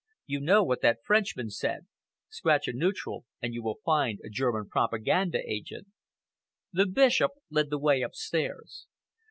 [0.25, 1.85] You know what that Frenchman said?
[2.27, 5.89] 'Scratch a neutral and you find a German propaganda agent!'"
[6.73, 8.87] The Bishop led the way upstairs.